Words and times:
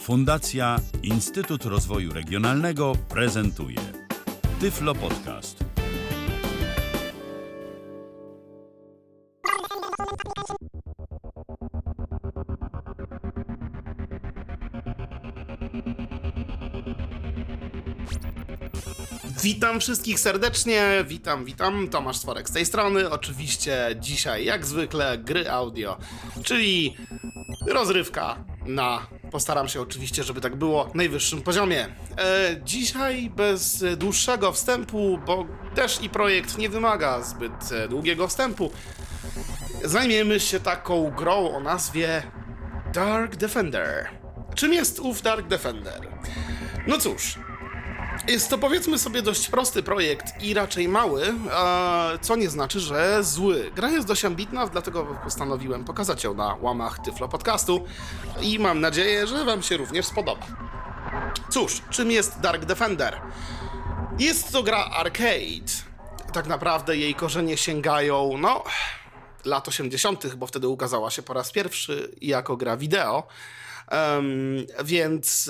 Fundacja 0.00 0.76
Instytut 1.02 1.64
Rozwoju 1.64 2.12
Regionalnego 2.12 2.92
prezentuje 3.08 3.80
Tyflo 4.60 4.94
Podcast. 4.94 5.64
Witam 19.42 19.80
wszystkich 19.80 20.20
serdecznie, 20.20 21.04
witam, 21.08 21.44
witam, 21.44 21.88
Tomasz 21.88 22.16
Stworek 22.16 22.48
z 22.48 22.52
tej 22.52 22.66
strony. 22.66 23.10
Oczywiście 23.10 23.96
dzisiaj, 24.00 24.44
jak 24.44 24.66
zwykle, 24.66 25.18
gry 25.18 25.50
audio, 25.50 25.98
czyli 26.44 26.96
rozrywka 27.66 28.44
na, 28.66 29.06
postaram 29.30 29.68
się 29.68 29.80
oczywiście, 29.80 30.24
żeby 30.24 30.40
tak 30.40 30.56
było, 30.56 30.90
najwyższym 30.94 31.42
poziomie. 31.42 31.86
E, 31.86 31.90
dzisiaj 32.64 33.30
bez 33.30 33.84
dłuższego 33.96 34.52
wstępu, 34.52 35.18
bo 35.26 35.46
też 35.74 36.02
i 36.02 36.08
projekt 36.08 36.58
nie 36.58 36.68
wymaga 36.68 37.22
zbyt 37.22 37.72
e, 37.72 37.88
długiego 37.88 38.28
wstępu, 38.28 38.70
zajmiemy 39.84 40.40
się 40.40 40.60
taką 40.60 41.10
grą 41.10 41.56
o 41.56 41.60
nazwie 41.60 42.22
Dark 42.94 43.36
Defender. 43.36 44.08
Czym 44.54 44.72
jest 44.72 45.00
ów 45.00 45.22
Dark 45.22 45.48
Defender? 45.48 46.08
No 46.86 46.98
cóż, 46.98 47.38
jest 48.28 48.50
to 48.50 48.58
powiedzmy 48.58 48.98
sobie 48.98 49.22
dość 49.22 49.48
prosty 49.48 49.82
projekt 49.82 50.42
i 50.42 50.54
raczej 50.54 50.88
mały, 50.88 51.34
co 52.20 52.36
nie 52.36 52.50
znaczy, 52.50 52.80
że 52.80 53.24
zły. 53.24 53.70
Gra 53.74 53.90
jest 53.90 54.06
dość 54.06 54.24
ambitna, 54.24 54.66
dlatego 54.66 55.04
postanowiłem 55.04 55.84
pokazać 55.84 56.24
ją 56.24 56.34
na 56.34 56.56
łamach 56.60 56.98
Tyflo 56.98 57.28
Podcastu 57.28 57.84
i 58.40 58.58
mam 58.58 58.80
nadzieję, 58.80 59.26
że 59.26 59.44
Wam 59.44 59.62
się 59.62 59.76
również 59.76 60.06
spodoba. 60.06 60.46
Cóż, 61.50 61.82
czym 61.90 62.10
jest 62.10 62.40
Dark 62.40 62.64
Defender? 62.64 63.20
Jest 64.18 64.52
to 64.52 64.62
gra 64.62 64.84
arcade. 64.84 65.72
Tak 66.32 66.46
naprawdę 66.46 66.96
jej 66.96 67.14
korzenie 67.14 67.56
sięgają, 67.56 68.38
no, 68.38 68.64
lat 69.44 69.68
80., 69.68 70.34
bo 70.34 70.46
wtedy 70.46 70.68
ukazała 70.68 71.10
się 71.10 71.22
po 71.22 71.34
raz 71.34 71.52
pierwszy 71.52 72.14
jako 72.20 72.56
gra 72.56 72.76
wideo. 72.76 73.26
Um, 73.90 74.66
więc 74.84 75.46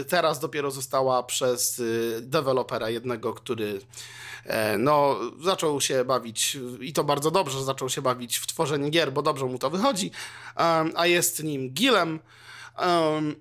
y, 0.00 0.04
teraz 0.08 0.40
dopiero 0.40 0.70
została 0.70 1.22
przez 1.22 1.78
y, 1.78 2.20
dewelopera 2.22 2.90
jednego, 2.90 3.34
który 3.34 3.80
e, 4.44 4.78
no, 4.78 5.16
zaczął 5.40 5.80
się 5.80 6.04
bawić 6.04 6.58
i 6.80 6.92
to 6.92 7.04
bardzo 7.04 7.30
dobrze, 7.30 7.64
zaczął 7.64 7.88
się 7.88 8.02
bawić 8.02 8.38
w 8.38 8.46
tworzenie 8.46 8.90
gier, 8.90 9.12
bo 9.12 9.22
dobrze 9.22 9.46
mu 9.46 9.58
to 9.58 9.70
wychodzi, 9.70 10.10
um, 10.56 10.92
a 10.96 11.06
jest 11.06 11.42
nim 11.42 11.70
Gilem. 11.70 12.20
Um, 12.78 13.34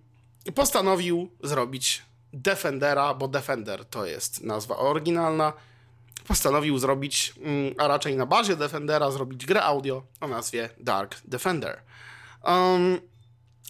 postanowił 0.55 1.29
zrobić 1.43 2.01
Defendera, 2.33 3.13
bo 3.13 3.27
Defender 3.27 3.85
to 3.85 4.05
jest 4.05 4.43
nazwa 4.43 4.77
oryginalna. 4.77 5.53
Postanowił 6.27 6.77
zrobić, 6.77 7.33
mm, 7.41 7.73
a 7.77 7.87
raczej 7.87 8.17
na 8.17 8.25
bazie 8.25 8.55
Defendera, 8.55 9.11
zrobić 9.11 9.45
grę 9.45 9.63
audio 9.63 10.03
o 10.21 10.27
nazwie 10.27 10.69
Dark 10.79 11.15
Defender. 11.25 11.81
Um, 12.43 13.10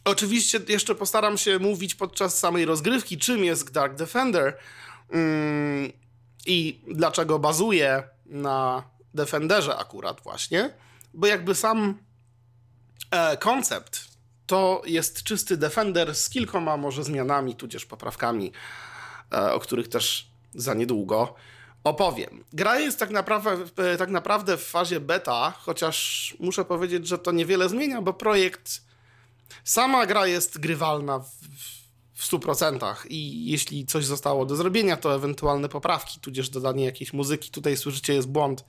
Oczywiście 0.06 0.60
jeszcze 0.68 0.96
postaram 0.96 1.38
się 1.38 1.60
mówić 1.60 1.96
podczas 1.96 2.40
samej 2.40 2.66
rozgrywki, 2.66 3.18
czym 3.18 3.44
jest 3.44 3.72
Dark 3.72 3.96
Defender 3.96 4.58
mm, 5.10 5.92
i 6.46 6.82
dlaczego 6.88 7.40
bazuje 7.40 8.04
na 8.26 8.84
Defenderze 9.14 9.78
akurat 9.78 10.22
właśnie, 10.22 10.74
bo 11.14 11.28
jakby 11.28 11.56
sam 11.56 11.98
e, 13.12 13.38
koncept 13.38 14.12
to 14.46 14.82
jest 14.86 15.24
czysty 15.24 15.58
Defender 15.58 16.16
z 16.16 16.30
kilkoma 16.30 16.78
może 16.78 17.04
zmianami, 17.04 17.56
tudzież 17.56 17.86
poprawkami, 17.86 18.52
e, 19.34 19.54
o 19.54 19.60
których 19.60 19.88
też 19.88 20.32
za 20.54 20.74
niedługo 20.74 21.36
opowiem. 21.84 22.44
Gra 22.54 22.80
jest 22.80 23.00
tak 23.00 23.10
naprawdę, 23.10 23.84
e, 23.84 23.98
tak 23.98 24.10
naprawdę 24.10 24.58
w 24.58 24.64
fazie 24.64 25.00
beta, 25.00 25.54
chociaż 25.58 26.36
muszę 26.40 26.66
powiedzieć, 26.66 27.08
że 27.08 27.18
to 27.18 27.32
niewiele 27.32 27.70
zmienia, 27.70 28.02
bo 28.02 28.14
projekt 28.14 28.91
Sama 29.64 30.06
gra 30.06 30.28
jest 30.28 30.60
grywalna 30.60 31.20
w, 31.20 31.30
w 32.14 32.32
100% 32.32 32.96
i 33.10 33.46
jeśli 33.46 33.86
coś 33.86 34.06
zostało 34.06 34.46
do 34.46 34.56
zrobienia, 34.56 34.98
to 34.98 35.16
ewentualne 35.16 35.70
poprawki, 35.70 36.20
tudzież 36.20 36.50
dodanie 36.50 36.86
jakiejś 36.86 37.14
muzyki. 37.14 37.52
Tutaj 37.52 37.78
słyszycie, 37.78 38.14
jest 38.14 38.28
błąd. 38.28 38.66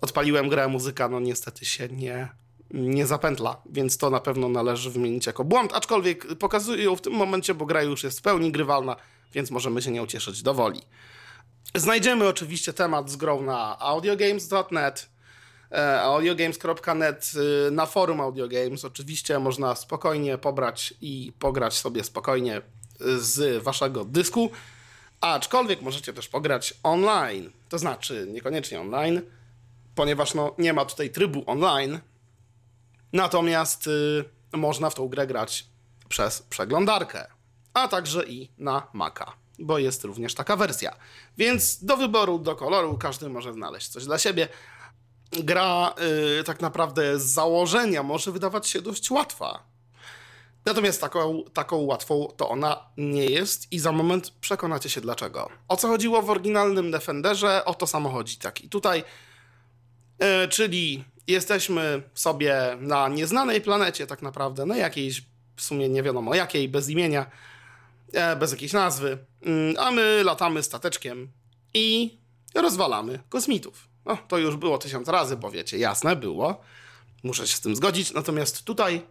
Odpaliłem 0.00 0.48
grę, 0.48 0.68
muzyka 0.68 1.08
no 1.08 1.20
niestety 1.20 1.64
się 1.64 1.88
nie, 1.88 2.28
nie 2.70 3.06
zapętla, 3.06 3.62
więc 3.70 3.98
to 3.98 4.10
na 4.10 4.20
pewno 4.20 4.48
należy 4.48 4.90
wymienić 4.90 5.26
jako 5.26 5.44
błąd, 5.44 5.72
aczkolwiek 5.72 6.34
pokazuję 6.34 6.84
ją 6.84 6.96
w 6.96 7.00
tym 7.00 7.12
momencie, 7.12 7.54
bo 7.54 7.66
gra 7.66 7.82
już 7.82 8.04
jest 8.04 8.18
w 8.18 8.22
pełni 8.22 8.52
grywalna, 8.52 8.96
więc 9.32 9.50
możemy 9.50 9.82
się 9.82 9.90
nią 9.90 10.06
cieszyć 10.06 10.42
do 10.42 10.54
woli. 10.54 10.80
Znajdziemy 11.74 12.28
oczywiście 12.28 12.72
temat 12.72 13.10
z 13.10 13.16
grą 13.16 13.42
na 13.42 13.78
audiogames.net, 13.78 15.08
audiogames.net 16.02 17.32
y, 17.68 17.70
na 17.70 17.86
forum 17.86 18.20
Audiogames. 18.20 18.84
Oczywiście 18.84 19.38
można 19.38 19.74
spokojnie 19.74 20.38
pobrać 20.38 20.94
i 21.00 21.32
pograć 21.38 21.74
sobie 21.74 22.04
spokojnie 22.04 22.62
z 23.18 23.62
waszego 23.62 24.04
dysku, 24.04 24.50
aczkolwiek 25.20 25.82
możecie 25.82 26.12
też 26.12 26.28
pograć 26.28 26.74
online. 26.82 27.50
To 27.68 27.78
znaczy 27.78 28.26
niekoniecznie 28.30 28.80
online, 28.80 29.22
ponieważ 29.94 30.34
no, 30.34 30.54
nie 30.58 30.72
ma 30.72 30.84
tutaj 30.84 31.10
trybu 31.10 31.44
online. 31.46 32.00
Natomiast 33.12 33.86
y, 33.86 34.24
można 34.52 34.90
w 34.90 34.94
tą 34.94 35.08
grę 35.08 35.26
grać 35.26 35.66
przez 36.08 36.42
przeglądarkę, 36.42 37.26
a 37.74 37.88
także 37.88 38.24
i 38.24 38.48
na 38.58 38.86
Maca, 38.92 39.32
bo 39.58 39.78
jest 39.78 40.04
również 40.04 40.34
taka 40.34 40.56
wersja. 40.56 40.96
Więc 41.38 41.84
do 41.84 41.96
wyboru, 41.96 42.38
do 42.38 42.56
koloru 42.56 42.98
każdy 42.98 43.28
może 43.28 43.52
znaleźć 43.52 43.88
coś 43.88 44.04
dla 44.04 44.18
siebie 44.18 44.48
gra 45.42 45.94
y, 46.40 46.44
tak 46.44 46.60
naprawdę 46.60 47.18
z 47.18 47.22
założenia 47.22 48.02
może 48.02 48.32
wydawać 48.32 48.68
się 48.68 48.82
dość 48.82 49.10
łatwa. 49.10 49.62
Natomiast 50.64 51.00
taką, 51.00 51.44
taką 51.52 51.76
łatwą 51.76 52.28
to 52.36 52.48
ona 52.48 52.86
nie 52.96 53.26
jest 53.26 53.72
i 53.72 53.78
za 53.78 53.92
moment 53.92 54.30
przekonacie 54.30 54.90
się 54.90 55.00
dlaczego. 55.00 55.48
O 55.68 55.76
co 55.76 55.88
chodziło 55.88 56.22
w 56.22 56.30
oryginalnym 56.30 56.90
Defenderze? 56.90 57.64
O 57.64 57.74
to 57.74 57.86
samo 57.86 58.10
chodzi. 58.10 58.36
Tak 58.36 58.60
i 58.60 58.68
tutaj, 58.68 59.04
y, 60.44 60.48
czyli 60.48 61.04
jesteśmy 61.26 62.02
sobie 62.14 62.76
na 62.80 63.08
nieznanej 63.08 63.60
planecie 63.60 64.06
tak 64.06 64.22
naprawdę, 64.22 64.66
na 64.66 64.76
jakiejś 64.76 65.22
w 65.56 65.62
sumie 65.62 65.88
nie 65.88 66.02
wiadomo 66.02 66.34
jakiej, 66.34 66.68
bez 66.68 66.88
imienia, 66.88 67.30
e, 68.12 68.36
bez 68.36 68.52
jakiejś 68.52 68.72
nazwy, 68.72 69.18
y, 69.46 69.74
a 69.78 69.90
my 69.90 70.22
latamy 70.24 70.62
stateczkiem 70.62 71.28
i 71.74 72.18
rozwalamy 72.54 73.18
kosmitów. 73.28 73.88
No, 74.06 74.18
to 74.28 74.38
już 74.38 74.56
było 74.56 74.78
tysiąc 74.78 75.08
razy, 75.08 75.36
bo 75.36 75.50
wiecie, 75.50 75.78
jasne, 75.78 76.16
było. 76.16 76.60
Muszę 77.22 77.48
się 77.48 77.56
z 77.56 77.60
tym 77.60 77.76
zgodzić. 77.76 78.12
Natomiast 78.12 78.64
tutaj 78.64 79.06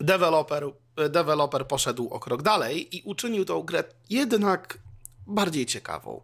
deweloper, 0.00 0.64
deweloper 1.10 1.66
poszedł 1.66 2.08
o 2.08 2.20
krok 2.20 2.42
dalej 2.42 2.96
i 2.96 3.02
uczynił 3.02 3.44
tą 3.44 3.62
grę 3.62 3.84
jednak 4.10 4.78
bardziej 5.26 5.66
ciekawą. 5.66 6.20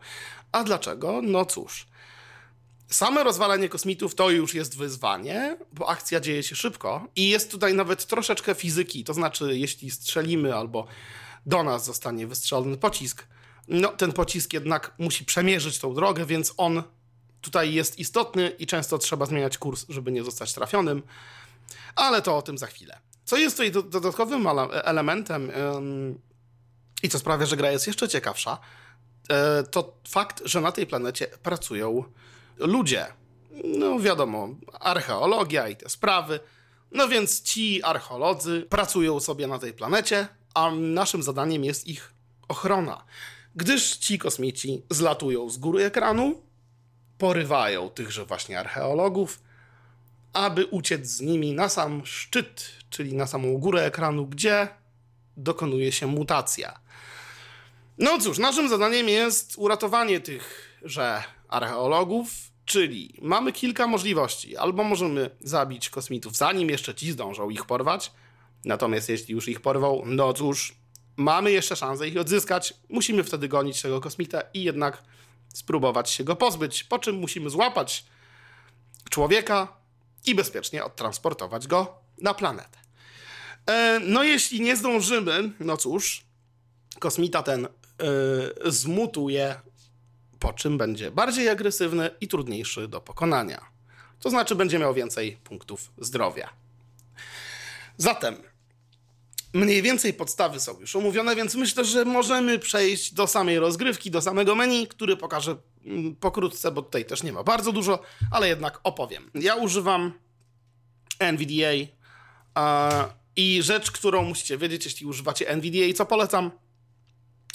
A 0.53 0.65
dlaczego? 0.65 1.21
No 1.23 1.45
cóż. 1.45 1.87
Same 2.89 3.25
rozwalanie 3.25 3.69
kosmitów 3.69 4.15
to 4.15 4.31
już 4.31 4.55
jest 4.55 4.77
wyzwanie, 4.77 5.57
bo 5.73 5.89
akcja 5.89 6.21
dzieje 6.21 6.43
się 6.43 6.57
szybko 6.57 7.07
i 7.17 7.29
jest 7.29 7.51
tutaj 7.51 7.75
nawet 7.75 8.07
troszeczkę 8.07 8.55
fizyki. 8.55 9.05
To 9.05 9.15
znaczy, 9.15 9.59
jeśli 9.59 9.91
strzelimy 9.91 10.57
albo 10.57 10.87
do 11.47 11.63
nas 11.63 11.85
zostanie 11.85 12.27
wystrzelony 12.27 12.77
pocisk, 12.77 13.27
no 13.69 13.89
ten 13.89 14.13
pocisk 14.13 14.53
jednak 14.53 14.95
musi 14.99 15.25
przemierzyć 15.25 15.79
tą 15.79 15.95
drogę, 15.95 16.27
więc 16.27 16.55
on 16.57 16.83
tutaj 17.41 17.75
jest 17.75 17.99
istotny 17.99 18.49
i 18.49 18.67
często 18.67 18.99
trzeba 18.99 19.27
zmieniać 19.27 19.59
kurs, 19.59 19.87
żeby 19.89 20.13
nie 20.13 20.25
zostać 20.25 20.53
trafionym, 20.53 21.03
ale 21.97 22.23
to 22.23 22.37
o 22.37 22.43
tym 22.43 22.59
za 22.59 22.67
chwilę. 22.67 22.99
Co 23.25 23.37
jest 23.37 23.57
tutaj 23.57 23.73
dodatkowym 23.91 24.47
elementem 24.73 25.53
i 27.03 27.09
co 27.09 27.19
sprawia, 27.19 27.47
że 27.47 27.57
gra 27.57 27.71
jest 27.71 27.87
jeszcze 27.87 28.09
ciekawsza, 28.09 28.59
e, 29.29 29.63
to 29.63 29.97
fakt, 30.09 30.43
że 30.45 30.61
na 30.61 30.73
tej 30.73 30.87
planecie 30.87 31.27
pracują 31.27 32.05
ludzie. 32.59 33.07
No 33.65 33.99
wiadomo, 33.99 34.49
archeologia 34.81 35.69
i 35.69 35.77
te 35.77 35.89
sprawy. 35.89 36.41
No 36.93 37.09
więc 37.09 37.43
ci 37.43 37.83
archeolodzy 37.83 38.67
pracują 38.69 39.21
sobie 39.21 39.47
na 39.47 39.59
tej 39.59 39.73
planecie, 39.73 40.29
a 40.55 40.71
naszym 40.71 41.23
zadaniem 41.23 41.65
jest 41.65 41.87
ich 41.87 42.13
ochrona. 42.49 43.05
Gdyż 43.57 43.97
ci 43.97 44.19
kosmici 44.19 44.83
zlatują 44.91 45.51
z 45.51 45.59
góry 45.59 45.85
ekranu, 45.85 46.43
porywają 47.21 47.91
tychże 47.91 48.25
właśnie 48.25 48.61
archeologów, 48.61 49.41
aby 50.33 50.67
uciec 50.67 51.07
z 51.07 51.21
nimi 51.21 51.53
na 51.53 51.69
sam 51.69 52.07
szczyt, 52.07 52.73
czyli 52.91 53.15
na 53.15 53.27
samą 53.27 53.59
górę 53.59 53.85
ekranu, 53.85 54.27
gdzie 54.27 54.69
dokonuje 55.37 55.93
się 55.93 56.07
mutacja. 56.07 56.81
No 57.99 58.19
cóż, 58.19 58.39
naszym 58.39 58.69
zadaniem 58.69 59.09
jest 59.09 59.55
uratowanie 59.57 60.21
tychże 60.21 61.23
archeologów, 61.49 62.31
czyli 62.65 63.15
mamy 63.23 63.53
kilka 63.53 63.87
możliwości. 63.87 64.57
Albo 64.57 64.85
możemy 64.85 65.31
zabić 65.41 65.91
kosmitów, 65.91 66.37
zanim 66.37 66.71
jeszcze 66.71 66.95
ci 66.95 67.13
zdążą 67.13 67.51
ich 67.51 67.65
porwać, 67.65 68.13
Natomiast 68.65 69.09
jeśli 69.09 69.35
już 69.35 69.49
ich 69.49 69.61
porwał, 69.61 70.03
no 70.07 70.33
cóż, 70.33 70.75
mamy 71.17 71.53
jeszcze 71.53 71.77
szansę 71.77 72.09
ich 72.09 72.17
odzyskać. 72.17 72.75
Musimy 72.89 73.25
wtedy 73.25 73.49
gonić 73.49 73.83
tego 73.83 74.01
kosmita 74.01 74.43
i 74.55 74.63
jednak 74.63 75.03
spróbować 75.55 76.11
się 76.11 76.25
go 76.25 76.37
pozbyć, 76.37 76.85
po 76.85 76.99
czym 76.99 77.17
musimy 77.17 77.51
złapać 77.51 78.05
człowieka 79.11 79.69
i 80.27 80.35
bezpiecznie 80.35 80.85
odtransportować 80.85 81.67
go 81.67 81.95
na 82.19 82.35
planetę. 82.35 82.79
E, 83.67 84.01
no 84.05 84.23
jeśli 84.23 84.61
nie 84.61 84.77
zdążymy, 84.77 85.53
no 85.61 85.77
cóż, 85.77 86.25
kosmita 86.99 87.43
ten 87.43 87.65
e, 87.67 87.71
zmutuje, 88.71 89.61
po 90.39 90.53
czym 90.53 90.79
będzie 90.79 91.11
bardziej 91.11 91.49
agresywny 91.49 92.11
i 92.21 92.29
trudniejszy 92.29 92.89
do 92.89 93.01
pokonania. 93.01 93.71
To 94.21 94.31
znaczy 94.31 94.55
będzie 94.55 94.79
miał 94.79 94.95
więcej 94.95 95.39
punktów 95.45 95.91
zdrowia. 95.99 96.51
Zatem 97.97 98.50
mniej 99.53 99.83
więcej 99.83 100.15
podstawy 100.15 100.61
są 100.61 100.81
już 100.81 100.97
omówione, 100.97 101.37
więc 101.37 101.55
myślę, 101.55 101.85
że 101.85 102.05
możemy 102.05 102.59
przejść 102.59 103.15
do 103.15 103.27
samej 103.27 103.59
rozgrywki, 103.59 104.11
do 104.11 104.21
samego 104.21 104.55
menu, 104.55 104.87
który 104.87 105.17
pokażę 105.17 105.57
mm, 105.87 106.17
pokrótce, 106.17 106.71
bo 106.71 106.83
tutaj 106.83 107.05
też 107.05 107.23
nie 107.23 107.33
ma 107.33 107.43
bardzo 107.43 107.73
dużo, 107.73 108.03
ale 108.31 108.49
jednak 108.49 108.81
opowiem. 108.85 109.31
Ja 109.35 109.55
używam 109.55 110.13
NVDA 111.19 111.73
i 113.37 113.63
rzecz, 113.63 113.91
którą 113.91 114.23
musicie 114.23 114.59
wiedzieć, 114.59 114.85
jeśli 114.85 115.07
używacie 115.07 115.49
NVDA, 115.49 115.95
co 115.97 116.07
polecam, 116.07 116.51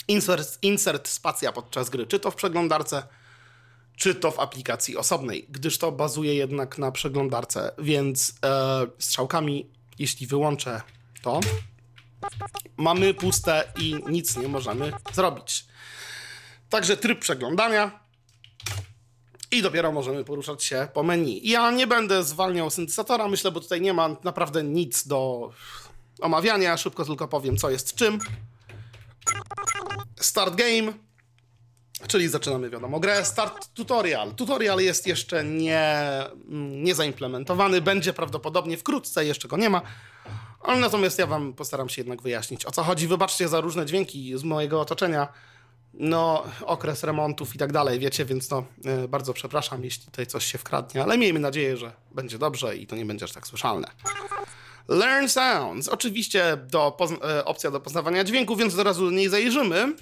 insert, 0.08 0.58
insert 0.62 1.08
spacja 1.08 1.52
podczas 1.52 1.90
gry, 1.90 2.06
czy 2.06 2.18
to 2.18 2.30
w 2.30 2.34
przeglądarce, 2.34 3.02
czy 3.96 4.14
to 4.14 4.30
w 4.30 4.40
aplikacji 4.40 4.96
osobnej, 4.96 5.46
gdyż 5.50 5.78
to 5.78 5.92
bazuje 5.92 6.34
jednak 6.34 6.78
na 6.78 6.92
przeglądarce, 6.92 7.72
więc 7.78 8.34
e, 8.44 8.86
strzałkami, 8.98 9.70
jeśli 9.98 10.26
wyłączę 10.26 10.80
to, 11.22 11.40
mamy 12.76 13.14
puste 13.14 13.72
i 13.78 13.96
nic 14.08 14.36
nie 14.36 14.48
możemy 14.48 14.92
zrobić. 15.12 15.66
Także 16.70 16.96
tryb 16.96 17.20
przeglądania 17.20 18.00
i 19.50 19.62
dopiero 19.62 19.92
możemy 19.92 20.24
poruszać 20.24 20.64
się 20.64 20.88
po 20.94 21.02
menu. 21.02 21.40
Ja 21.50 21.70
nie 21.70 21.86
będę 21.86 22.24
zwalniał 22.24 22.70
syntezatora, 22.70 23.28
myślę, 23.28 23.52
bo 23.52 23.60
tutaj 23.60 23.80
nie 23.80 23.92
ma 23.92 24.08
naprawdę 24.24 24.62
nic 24.62 25.06
do 25.06 25.50
omawiania. 26.20 26.76
Szybko 26.76 27.04
tylko 27.04 27.28
powiem, 27.28 27.56
co 27.56 27.70
jest 27.70 27.94
czym. 27.94 28.18
Start 30.16 30.54
game, 30.54 30.92
czyli 32.08 32.28
zaczynamy, 32.28 32.70
wiadomo, 32.70 33.00
grę. 33.00 33.24
Start 33.24 33.68
tutorial. 33.74 34.34
Tutorial 34.34 34.80
jest 34.80 35.06
jeszcze 35.06 35.44
nie, 35.44 35.94
nie 36.70 36.94
zaimplementowany, 36.94 37.80
będzie 37.80 38.12
prawdopodobnie 38.12 38.76
wkrótce, 38.76 39.24
jeszcze 39.24 39.48
go 39.48 39.56
nie 39.56 39.70
ma. 39.70 39.82
Ale 40.66 40.80
natomiast 40.80 41.18
ja 41.18 41.26
wam 41.26 41.52
postaram 41.52 41.88
się 41.88 42.00
jednak 42.00 42.22
wyjaśnić, 42.22 42.66
o 42.66 42.70
co 42.70 42.82
chodzi. 42.82 43.06
Wybaczcie 43.06 43.48
za 43.48 43.60
różne 43.60 43.86
dźwięki 43.86 44.38
z 44.38 44.44
mojego 44.44 44.80
otoczenia. 44.80 45.28
No, 45.94 46.44
okres 46.64 47.04
remontów 47.04 47.54
i 47.54 47.58
tak 47.58 47.72
dalej, 47.72 47.98
wiecie, 47.98 48.24
więc 48.24 48.50
no, 48.50 48.64
e, 48.84 49.08
bardzo 49.08 49.32
przepraszam, 49.32 49.84
jeśli 49.84 50.04
tutaj 50.04 50.26
coś 50.26 50.46
się 50.46 50.58
wkradnie, 50.58 51.02
ale 51.02 51.18
miejmy 51.18 51.40
nadzieję, 51.40 51.76
że 51.76 51.92
będzie 52.14 52.38
dobrze 52.38 52.76
i 52.76 52.86
to 52.86 52.96
nie 52.96 53.06
będzie 53.06 53.24
aż 53.24 53.32
tak 53.32 53.46
słyszalne. 53.46 53.88
Learn 54.88 55.28
Sounds. 55.28 55.88
Oczywiście 55.88 56.56
do 56.56 56.96
e, 57.22 57.44
opcja 57.44 57.70
do 57.70 57.80
poznawania 57.80 58.24
dźwięku, 58.24 58.56
więc 58.56 58.74
od 58.74 58.80
razu 58.80 59.04
do 59.04 59.10
niej 59.10 59.28
zajrzymy. 59.28 59.94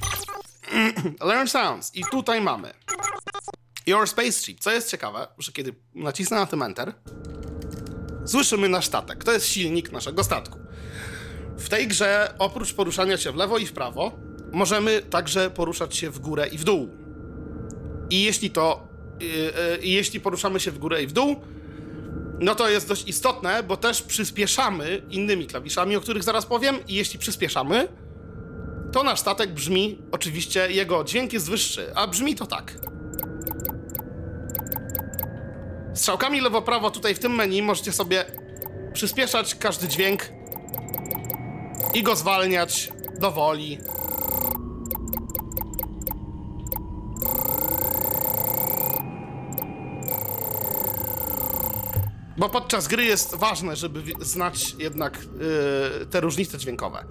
Learn 1.31 1.49
Sounds. 1.49 1.95
I 1.95 2.05
tutaj 2.11 2.41
mamy 2.41 2.75
Your 3.87 4.09
Spaceship. 4.09 4.61
Co 4.61 4.71
jest 4.71 4.91
ciekawe, 4.91 5.27
że 5.39 5.53
kiedy 5.53 5.75
nacisnę 5.95 6.37
na 6.37 6.47
tym 6.47 6.63
Enter, 6.63 6.95
słyszymy 8.25 8.69
nasz 8.69 8.87
statek. 8.87 9.25
To 9.25 9.33
jest 9.33 9.47
silnik 9.47 9.93
naszego 9.93 10.25
statku. 10.25 10.59
W 11.59 11.69
tej 11.69 11.89
grze, 11.89 12.35
oprócz 12.39 12.73
poruszania 12.73 13.17
się 13.17 13.33
w 13.33 13.37
lewo 13.37 13.59
i 13.59 13.67
w 13.67 13.73
prawo, 13.73 14.19
możemy 14.53 15.03
także 15.03 15.51
poruszać 15.51 15.97
się 15.97 16.11
w 16.11 16.19
górę 16.19 16.47
i 16.49 16.59
w 16.59 16.65
dół. 16.65 16.89
I 18.11 18.23
jeśli 18.23 18.51
to, 18.51 18.89
yy, 19.21 19.27
yy, 19.27 19.53
jeśli 19.83 20.21
poruszamy 20.21 20.61
się 20.61 20.71
w 20.71 20.79
górę 20.79 21.03
i 21.03 21.07
w 21.07 21.13
dół, 21.13 21.41
no 22.41 22.55
to 22.55 22.69
jest 22.69 22.89
dość 22.89 23.09
istotne, 23.09 23.63
bo 23.63 23.77
też 23.77 24.03
przyspieszamy 24.03 25.03
innymi 25.11 25.47
klawiszami, 25.47 25.97
o 25.97 26.01
których 26.01 26.23
zaraz 26.23 26.47
powiem. 26.47 26.77
I 26.89 26.95
jeśli 26.95 27.19
przyspieszamy, 27.19 27.89
to 28.93 29.03
nasz 29.03 29.21
statek 29.21 29.53
brzmi, 29.53 29.99
oczywiście 30.13 30.71
jego 30.71 31.05
dźwięk 31.05 31.33
jest 31.33 31.51
wyższy, 31.51 31.95
a 31.95 32.07
brzmi 32.07 32.35
to 32.35 32.47
tak. 32.47 32.75
Strzałkami 35.95 36.41
lewo-prawo 36.41 36.91
tutaj 36.91 37.15
w 37.15 37.19
tym 37.19 37.35
menu 37.35 37.63
możecie 37.63 37.93
sobie 37.93 38.25
przyspieszać 38.93 39.55
każdy 39.55 39.89
dźwięk 39.89 40.29
i 41.95 42.03
go 42.03 42.17
zwalniać 42.17 42.93
do 43.19 43.31
woli. 43.31 43.79
Bo 52.37 52.49
podczas 52.49 52.89
gry 52.89 53.05
jest 53.05 53.35
ważne, 53.35 53.77
żeby 53.77 54.03
znać 54.21 54.75
jednak 54.79 55.19
yy, 56.01 56.07
te 56.07 56.21
różnice 56.21 56.59
dźwiękowe. 56.59 57.05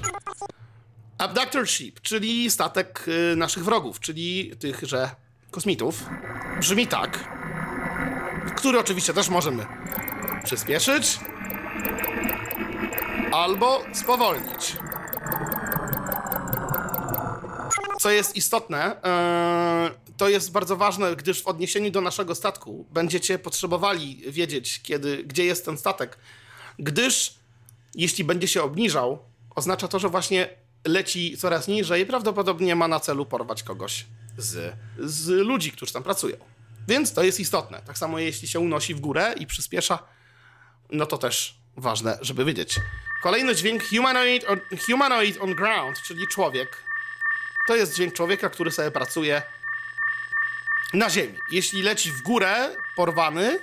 Abductor 1.17 1.67
Ship, 1.67 2.01
czyli 2.01 2.51
statek 2.51 3.03
yy, 3.07 3.35
naszych 3.35 3.63
wrogów, 3.63 3.99
czyli 3.99 4.51
tychże 4.59 5.09
kosmitów, 5.51 6.05
brzmi 6.59 6.87
tak, 6.87 7.42
który 8.55 8.79
oczywiście 8.79 9.13
też 9.13 9.29
możemy 9.29 9.65
przyspieszyć 10.43 11.19
albo 13.31 13.83
spowolnić. 13.93 14.75
Co 17.99 18.11
jest 18.11 18.35
istotne, 18.35 18.95
yy, 19.89 20.13
to 20.17 20.29
jest 20.29 20.51
bardzo 20.51 20.77
ważne, 20.77 21.15
gdyż 21.15 21.43
w 21.43 21.47
odniesieniu 21.47 21.91
do 21.91 22.01
naszego 22.01 22.35
statku 22.35 22.85
będziecie 22.91 23.39
potrzebowali 23.39 24.21
wiedzieć, 24.27 24.81
kiedy, 24.83 25.23
gdzie 25.23 25.45
jest 25.45 25.65
ten 25.65 25.77
statek, 25.77 26.17
gdyż 26.79 27.35
jeśli 27.95 28.23
będzie 28.23 28.47
się 28.47 28.63
obniżał, 28.63 29.19
oznacza 29.55 29.87
to, 29.87 29.99
że 29.99 30.09
właśnie 30.09 30.49
leci 30.85 31.37
coraz 31.37 31.67
niżej 31.67 32.01
i 32.01 32.05
prawdopodobnie 32.05 32.75
ma 32.75 32.87
na 32.87 32.99
celu 32.99 33.25
porwać 33.25 33.63
kogoś 33.63 34.05
z, 34.37 34.73
z 34.99 35.27
ludzi, 35.27 35.71
którzy 35.71 35.93
tam 35.93 36.03
pracują. 36.03 36.37
Więc 36.87 37.13
to 37.13 37.23
jest 37.23 37.39
istotne. 37.39 37.81
Tak 37.85 37.97
samo 37.97 38.19
jeśli 38.19 38.47
się 38.47 38.59
unosi 38.59 38.95
w 38.95 38.99
górę 38.99 39.33
i 39.37 39.47
przyspiesza, 39.47 39.99
no 40.89 41.05
to 41.05 41.17
też 41.17 41.57
ważne, 41.77 42.17
żeby 42.21 42.45
wiedzieć. 42.45 42.79
Kolejny 43.23 43.55
dźwięk 43.55 43.83
humanoid 43.89 44.45
on, 44.49 44.59
humanoid 44.85 45.37
on 45.41 45.55
ground, 45.55 46.01
czyli 46.01 46.27
człowiek. 46.27 46.83
To 47.67 47.75
jest 47.75 47.95
dźwięk 47.95 48.13
człowieka, 48.13 48.49
który 48.49 48.71
sobie 48.71 48.91
pracuje 48.91 49.41
na 50.93 51.09
ziemi. 51.09 51.37
Jeśli 51.51 51.81
leci 51.81 52.11
w 52.11 52.21
górę 52.21 52.75
porwany, 52.95 53.59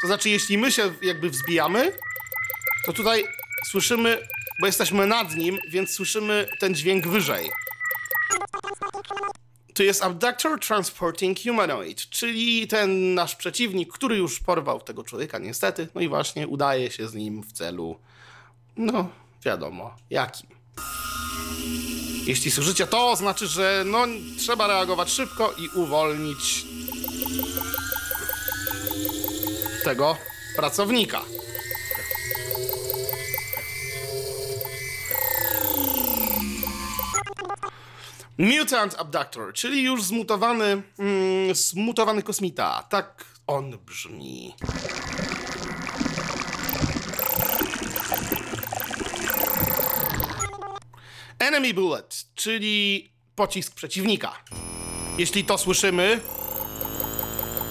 to 0.00 0.06
znaczy 0.06 0.28
jeśli 0.28 0.58
my 0.58 0.72
się 0.72 0.94
jakby 1.02 1.30
wzbijamy, 1.30 1.92
to 2.84 2.92
tutaj 2.92 3.24
słyszymy, 3.64 4.28
bo 4.60 4.66
jesteśmy 4.66 5.06
nad 5.06 5.34
nim, 5.34 5.58
więc 5.70 5.90
słyszymy 5.90 6.48
ten 6.60 6.74
dźwięk 6.74 7.06
wyżej. 7.06 7.50
To 9.78 9.82
jest 9.82 10.02
Abductor 10.02 10.60
Transporting 10.60 11.38
Humanoid, 11.42 12.10
czyli 12.10 12.66
ten 12.66 13.14
nasz 13.14 13.36
przeciwnik, 13.36 13.92
który 13.92 14.16
już 14.16 14.40
porwał 14.40 14.80
tego 14.80 15.04
człowieka 15.04 15.38
niestety, 15.38 15.88
no 15.94 16.00
i 16.00 16.08
właśnie 16.08 16.48
udaje 16.48 16.90
się 16.90 17.08
z 17.08 17.14
nim 17.14 17.42
w 17.42 17.52
celu, 17.52 17.98
no 18.76 19.08
wiadomo, 19.44 19.94
jakim. 20.10 20.50
Jeśli 22.26 22.50
słyszycie 22.50 22.86
to, 22.86 23.16
znaczy, 23.16 23.46
że 23.46 23.82
no, 23.86 24.06
trzeba 24.38 24.66
reagować 24.66 25.10
szybko 25.10 25.54
i 25.58 25.68
uwolnić 25.78 26.64
tego 29.84 30.16
pracownika. 30.56 31.20
Mutant 38.38 38.94
Abductor, 38.98 39.52
czyli 39.52 39.82
już 39.82 40.02
zmutowany, 40.02 40.82
mm, 40.98 41.54
zmutowany 41.54 42.22
kosmita. 42.22 42.82
Tak 42.82 43.24
on 43.46 43.78
brzmi. 43.78 44.54
Enemy 51.38 51.74
Bullet, 51.74 52.24
czyli 52.34 53.08
pocisk 53.34 53.74
przeciwnika. 53.74 54.32
Jeśli 55.18 55.44
to 55.44 55.58
słyszymy, 55.58 56.20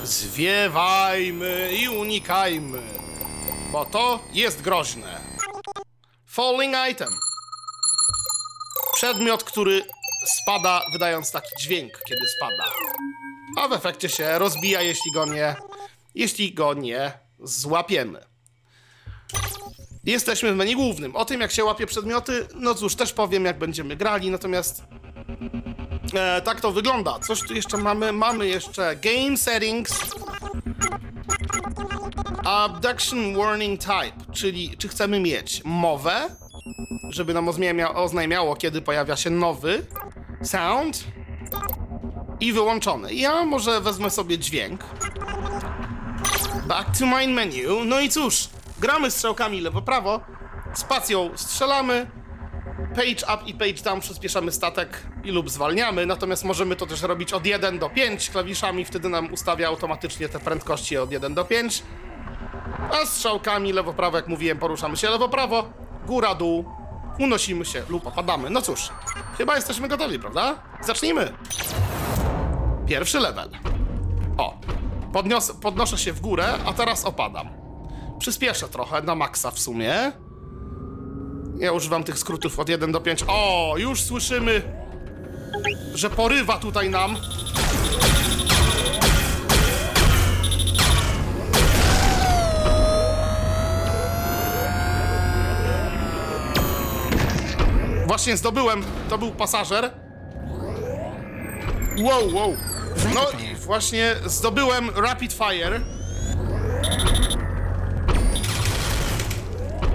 zwiewajmy 0.04 1.70
i 1.82 1.90
unikajmy, 1.90 2.82
bo 3.72 3.86
to 3.86 4.20
jest 4.34 4.62
groźne. 4.62 5.22
Falling 6.26 6.76
item. 6.92 7.14
Przedmiot, 8.94 9.44
który 9.44 9.84
spada, 10.28 10.82
wydając 10.92 11.32
taki 11.32 11.56
dźwięk, 11.60 12.02
kiedy 12.08 12.28
spada. 12.28 12.72
A 13.58 13.68
w 13.68 13.74
efekcie 13.74 14.10
się 14.10 14.40
rozbija, 14.40 14.82
jeśli 14.82 15.12
go 15.12 15.26
nie, 15.26 15.56
jeśli 16.16 16.54
go 16.54 16.74
nie 16.74 17.12
złapiemy. 17.40 18.20
Jesteśmy 20.04 20.54
w 20.54 20.56
menu 20.56 20.76
głównym. 20.76 21.16
O 21.16 21.26
tym, 21.26 21.42
jak 21.42 21.52
się 21.52 21.64
łapie 21.64 21.86
przedmioty, 21.86 22.48
no 22.56 22.76
cóż, 22.76 22.96
też 22.96 23.14
powiem, 23.14 23.46
jak 23.46 23.58
będziemy 23.58 23.96
grali, 23.96 24.32
natomiast 24.32 24.84
e, 26.14 26.42
tak 26.42 26.62
to 26.62 26.72
wygląda. 26.72 27.20
Coś 27.20 27.40
tu 27.42 27.54
jeszcze 27.54 27.78
mamy? 27.78 28.12
Mamy 28.12 28.48
jeszcze 28.48 28.96
Game 28.96 29.38
Settings, 29.38 30.02
Abduction 32.46 33.36
Warning 33.38 33.80
Type, 33.80 34.34
czyli 34.34 34.78
czy 34.78 34.88
chcemy 34.88 35.20
mieć 35.20 35.62
mowę, 35.66 36.30
żeby 37.10 37.34
nam 37.34 37.48
oznajmia, 37.50 37.94
oznajmiało, 37.94 38.56
kiedy 38.56 38.82
pojawia 38.82 39.16
się 39.16 39.30
nowy 39.30 39.86
sound 40.44 41.04
i 42.40 42.54
wyłączony. 42.54 43.14
Ja 43.14 43.46
może 43.46 43.82
wezmę 43.82 44.10
sobie 44.10 44.38
dźwięk. 44.38 44.84
Back 46.68 47.00
to 47.00 47.06
main 47.06 47.32
menu. 47.32 47.86
No 47.86 48.00
i 48.00 48.10
cóż, 48.10 48.50
gramy 48.80 49.12
strzałkami 49.12 49.62
lewo-prawo, 49.62 50.20
spacją 50.74 51.30
strzelamy, 51.36 52.12
page 52.96 53.36
up 53.36 53.46
i 53.46 53.54
page 53.54 53.84
down 53.84 54.00
przyspieszamy 54.00 54.52
statek 54.52 55.08
i 55.24 55.32
lub 55.32 55.50
zwalniamy, 55.50 56.06
natomiast 56.06 56.44
możemy 56.44 56.76
to 56.76 56.86
też 56.86 57.02
robić 57.02 57.34
od 57.34 57.46
1 57.46 57.80
do 57.80 57.90
5 57.90 58.30
klawiszami, 58.30 58.86
wtedy 58.86 59.10
nam 59.10 59.34
ustawia 59.34 59.68
automatycznie 59.68 60.30
te 60.30 60.40
prędkości 60.40 60.98
od 60.98 61.12
1 61.12 61.34
do 61.34 61.46
5. 61.46 61.84
A 63.02 63.06
strzałkami 63.06 63.74
lewo-prawo, 63.74 64.18
jak 64.18 64.28
mówiłem, 64.28 64.58
poruszamy 64.60 64.98
się 64.98 65.10
lewo-prawo, 65.10 65.64
góra-dół, 66.06 66.66
unosimy 67.20 67.66
się 67.66 67.84
lub 67.90 68.08
opadamy. 68.08 68.50
No 68.50 68.62
cóż, 68.62 68.90
chyba 69.38 69.56
jesteśmy 69.56 69.88
gotowi, 69.88 70.20
prawda? 70.20 70.56
Zacznijmy. 70.82 71.34
Pierwszy 72.88 73.20
level. 73.20 73.50
O, 74.38 74.60
podnios 75.14 75.52
podnoszę 75.52 75.98
się 75.98 76.14
w 76.14 76.20
górę, 76.22 76.54
a 76.66 76.74
teraz 76.74 77.06
opadam. 77.06 77.50
Przyspieszę 78.20 78.68
trochę, 78.68 79.02
na 79.02 79.16
maksa 79.16 79.52
w 79.52 79.60
sumie. 79.60 80.12
Ja 81.60 81.72
używam 81.72 82.04
tych 82.04 82.20
skrótów 82.20 82.60
od 82.60 82.70
1 82.70 82.92
do 82.92 83.02
5. 83.02 83.24
O, 83.28 83.74
już 83.78 84.02
słyszymy, 84.02 84.62
że 85.94 86.10
porywa 86.10 86.58
tutaj 86.58 86.90
nam. 86.90 87.18
Właśnie 98.08 98.38
zdobyłem, 98.38 98.84
to 99.10 99.18
był 99.18 99.32
pasażer. 99.32 99.92
Wow, 101.98 102.34
wow. 102.34 102.56
No 103.14 103.22
i 103.40 103.56
właśnie 103.56 104.16
zdobyłem 104.26 104.90
Rapid 104.96 105.34
Fire. 105.34 105.82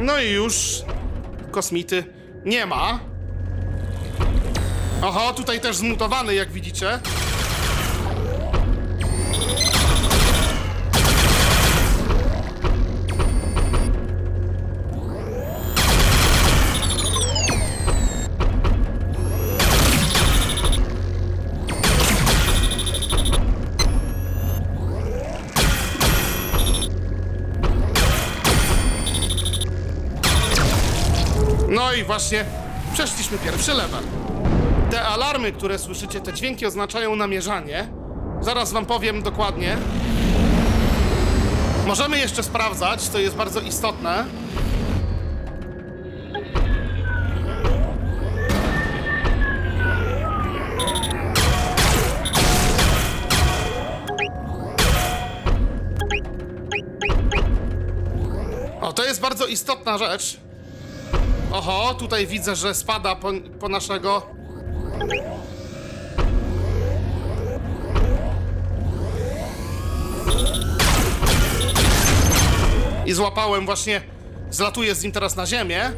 No 0.00 0.18
i 0.18 0.30
już 0.30 0.82
kosmity 1.50 2.04
nie 2.44 2.66
ma. 2.66 3.00
Oho, 5.02 5.34
tutaj 5.34 5.60
też 5.60 5.76
zmutowany, 5.76 6.34
jak 6.34 6.52
widzicie. 6.52 7.00
No 31.92 31.96
i 31.96 32.04
właśnie 32.04 32.44
przeszliśmy 32.92 33.38
pierwszy 33.38 33.74
level. 33.74 34.04
Te 34.90 35.02
alarmy, 35.02 35.52
które 35.52 35.78
słyszycie, 35.78 36.20
te 36.20 36.32
dźwięki 36.32 36.66
oznaczają 36.66 37.16
namierzanie. 37.16 37.88
Zaraz 38.40 38.72
wam 38.72 38.86
powiem 38.86 39.22
dokładnie. 39.22 39.76
Możemy 41.86 42.18
jeszcze 42.18 42.42
sprawdzać, 42.42 43.08
to 43.08 43.18
jest 43.18 43.36
bardzo 43.36 43.60
istotne. 43.60 44.24
O, 58.80 58.92
to 58.92 59.04
jest 59.04 59.20
bardzo 59.20 59.46
istotna 59.46 59.98
rzecz. 59.98 60.41
Oho, 61.62 61.94
tutaj 61.94 62.26
widzę, 62.26 62.56
że 62.56 62.74
spada 62.74 63.16
po, 63.16 63.32
po 63.60 63.68
naszego. 63.68 64.22
I 73.06 73.12
złapałem 73.12 73.66
właśnie. 73.66 74.02
Zlatuję 74.50 74.94
z 74.94 75.02
nim 75.02 75.12
teraz 75.12 75.36
na 75.36 75.46
ziemię. 75.46 75.92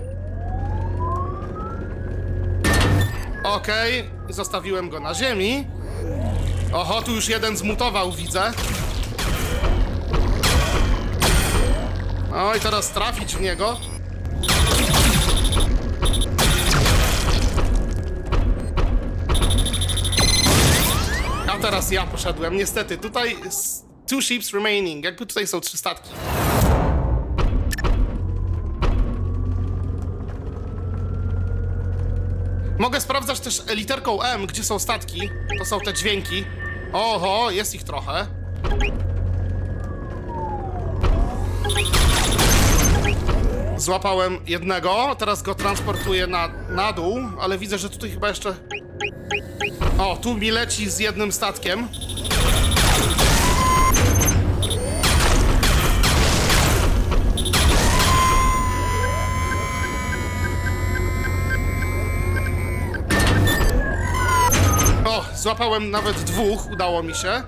Okej, 3.44 4.10
zostawiłem 4.28 4.90
go 4.90 5.00
na 5.00 5.14
ziemi. 5.14 5.66
Oho, 6.72 7.02
tu 7.02 7.12
już 7.12 7.28
jeden 7.28 7.56
zmutował, 7.56 8.12
widzę. 8.12 8.52
O, 12.34 12.54
i 12.54 12.60
teraz 12.60 12.90
trafić 12.90 13.36
w 13.36 13.40
niego. 13.40 13.93
Teraz 21.64 21.90
ja 21.90 22.06
poszedłem. 22.06 22.56
Niestety, 22.56 22.98
tutaj 22.98 23.36
two 24.06 24.20
ships 24.20 24.52
remaining. 24.52 25.04
Jakby 25.04 25.26
tutaj 25.26 25.46
są 25.46 25.60
trzy 25.60 25.78
statki. 25.78 26.10
Mogę 32.78 33.00
sprawdzać 33.00 33.40
też 33.40 33.62
literką 33.74 34.22
M, 34.22 34.46
gdzie 34.46 34.64
są 34.64 34.78
statki. 34.78 35.30
To 35.58 35.64
są 35.64 35.80
te 35.80 35.94
dźwięki. 35.94 36.44
Oho, 36.92 37.50
jest 37.50 37.74
ich 37.74 37.82
trochę. 37.82 38.43
Złapałem 43.84 44.38
jednego, 44.46 45.16
teraz 45.18 45.42
go 45.42 45.54
transportuję 45.54 46.26
na, 46.26 46.48
na 46.68 46.92
dół, 46.92 47.18
ale 47.40 47.58
widzę, 47.58 47.78
że 47.78 47.90
tutaj 47.90 48.10
chyba 48.10 48.28
jeszcze 48.28 48.54
o, 49.98 50.16
tu 50.16 50.34
mi 50.34 50.50
leci 50.50 50.90
z 50.90 50.98
jednym 50.98 51.32
statkiem. 51.32 51.88
O, 65.06 65.24
złapałem 65.34 65.90
nawet 65.90 66.16
dwóch, 66.16 66.70
udało 66.70 67.02
mi 67.02 67.14
się. 67.14 67.42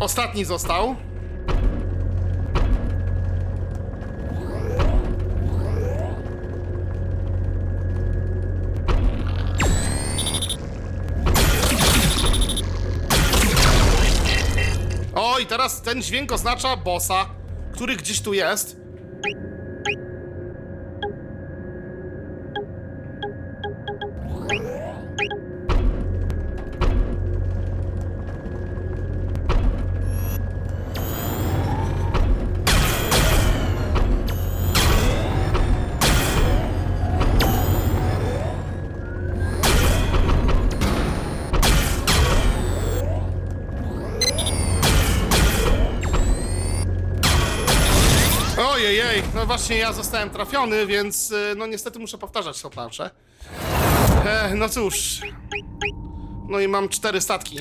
Ostatni 0.00 0.44
został. 0.44 0.96
Ten 15.92 16.02
dźwięk 16.02 16.32
oznacza 16.32 16.76
bossa, 16.76 17.26
który 17.72 17.96
gdzieś 17.96 18.20
tu 18.20 18.32
jest. 18.32 18.81
No 49.34 49.46
właśnie 49.46 49.76
ja 49.76 49.92
zostałem 49.92 50.30
trafiony, 50.30 50.86
więc 50.86 51.30
y, 51.30 51.54
no 51.56 51.66
niestety 51.66 51.98
muszę 51.98 52.18
powtarzać 52.18 52.62
tą 52.62 52.70
planszę. 52.70 53.10
E, 54.24 54.54
no 54.54 54.68
cóż. 54.68 55.20
No 56.48 56.60
i 56.60 56.68
mam 56.68 56.88
cztery 56.88 57.20
statki. 57.20 57.58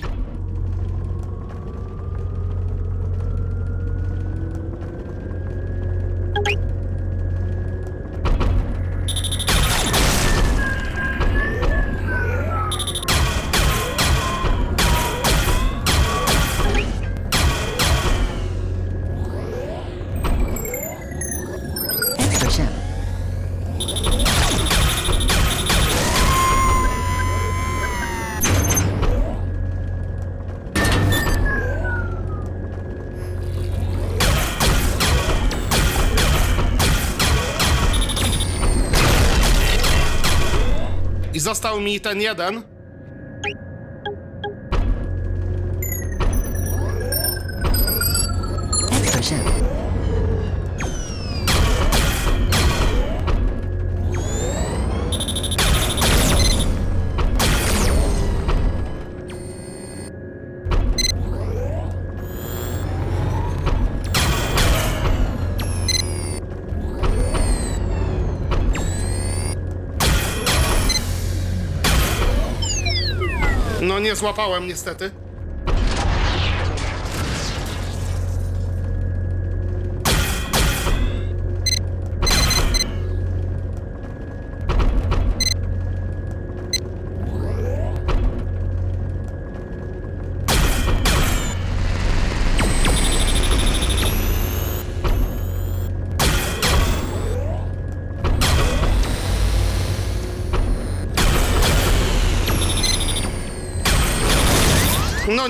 I 41.34 41.40
został 41.40 41.82
mi 41.82 42.00
ten 42.00 42.22
jeden. 42.22 42.64
Nie 74.12 74.15
złapałem 74.15 74.68
niestety. 74.68 75.12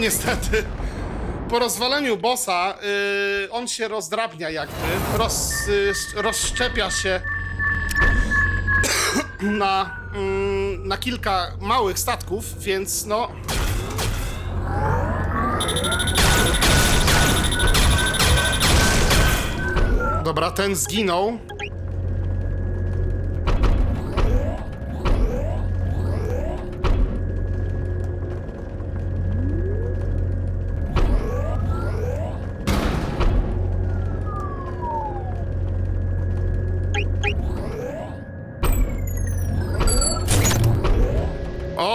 Niestety. 0.01 0.63
Po 1.49 1.59
rozwaleniu 1.59 2.17
bossa 2.17 2.77
yy, 3.41 3.51
on 3.51 3.67
się 3.67 3.87
rozdrabnia 3.87 4.49
jakby, 4.49 5.17
roz, 5.17 5.67
yy, 5.67 6.21
rozszczepia 6.21 6.91
się 6.91 7.21
na, 9.61 9.97
mm, 10.13 10.87
na 10.87 10.97
kilka 10.97 11.51
małych 11.59 11.99
statków, 11.99 12.59
więc 12.59 13.05
no... 13.05 13.31
Dobra, 20.23 20.51
ten 20.51 20.75
zginął. 20.75 21.39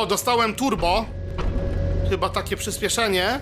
Dostałem 0.09 0.55
turbo. 0.55 1.05
Chyba 2.11 2.29
takie 2.29 2.57
przyspieszenie. 2.57 3.41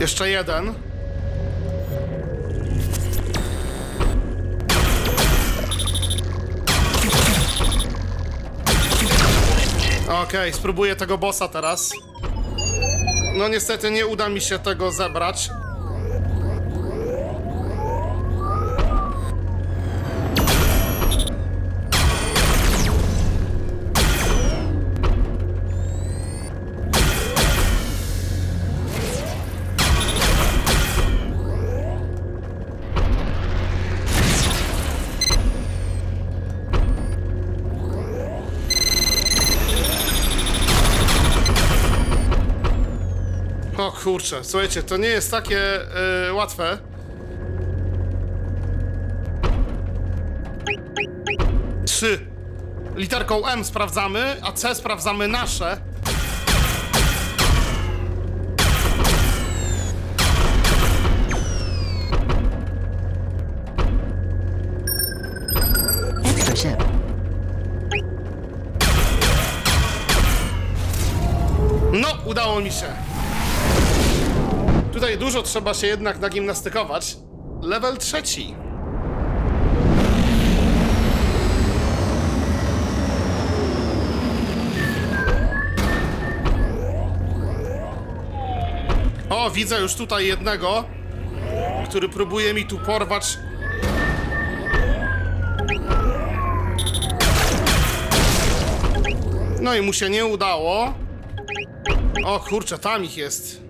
Jeszcze 0.00 0.30
jeden. 0.30 0.74
Okej, 10.22 10.52
spróbuję 10.52 10.96
tego 10.96 11.18
bossa 11.18 11.48
teraz. 11.48 12.05
No 13.36 13.48
niestety 13.48 13.90
nie 13.90 14.06
uda 14.06 14.28
mi 14.28 14.40
się 14.40 14.58
tego 14.58 14.92
zebrać. 14.92 15.50
Kurczę, 44.06 44.44
słuchajcie, 44.44 44.82
to 44.82 44.96
nie 44.96 45.08
jest 45.08 45.30
takie 45.30 45.80
yy, 46.26 46.32
łatwe. 46.32 46.78
Trzy. 51.86 52.26
Literką 52.96 53.46
M 53.46 53.64
sprawdzamy, 53.64 54.36
a 54.42 54.52
C 54.52 54.74
sprawdzamy 54.74 55.28
nasze. 55.28 55.80
No, 71.92 72.08
udało 72.26 72.60
mi 72.60 72.70
się. 72.70 73.05
Tutaj 75.06 75.18
dużo 75.18 75.42
trzeba 75.42 75.74
się 75.74 75.86
jednak 75.86 76.18
nagimnastykować. 76.18 77.16
Level 77.62 77.96
trzeci. 77.96 78.54
O, 89.30 89.50
widzę 89.50 89.80
już 89.80 89.94
tutaj 89.94 90.26
jednego, 90.26 90.84
który 91.88 92.08
próbuje 92.08 92.54
mi 92.54 92.66
tu 92.66 92.78
porwać. 92.78 93.38
No 99.60 99.74
i 99.74 99.82
mu 99.82 99.92
się 99.92 100.10
nie 100.10 100.26
udało. 100.26 100.94
O 102.24 102.40
kurczę, 102.40 102.78
tam 102.78 103.04
ich 103.04 103.16
jest. 103.16 103.65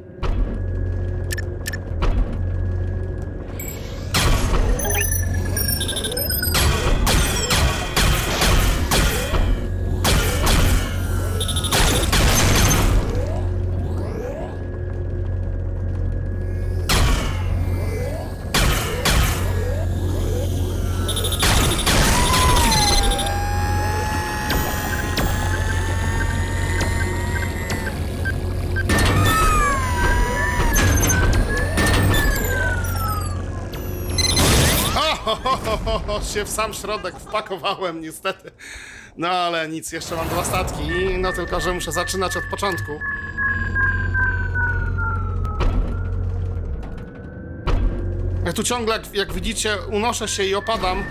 Się 36.36 36.44
w 36.44 36.50
sam 36.50 36.74
środek 36.74 37.14
wpakowałem 37.20 38.00
niestety. 38.00 38.50
No 39.16 39.28
ale 39.28 39.68
nic, 39.68 39.92
jeszcze 39.92 40.16
mam 40.16 40.28
dwa 40.28 40.44
statki, 40.44 40.88
no 41.18 41.32
tylko, 41.32 41.60
że 41.60 41.72
muszę 41.72 41.92
zaczynać 41.92 42.36
od 42.36 42.44
początku. 42.50 43.00
Ja 48.44 48.52
tu 48.52 48.62
ciągle, 48.62 48.96
jak, 48.96 49.14
jak 49.14 49.32
widzicie, 49.32 49.76
unoszę 49.92 50.28
się 50.28 50.44
i 50.44 50.54
opadam. 50.54 51.04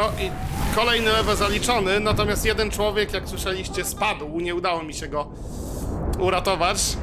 No 0.00 0.08
i 0.24 0.30
kolejny 0.74 1.10
level 1.10 1.36
zaliczony, 1.36 2.00
natomiast 2.00 2.44
jeden 2.44 2.70
człowiek, 2.70 3.12
jak 3.12 3.28
słyszeliście, 3.28 3.84
spadł. 3.84 4.40
Nie 4.40 4.54
udało 4.54 4.82
mi 4.82 4.94
się 4.94 5.08
go 5.08 5.28
uratować. 6.18 6.96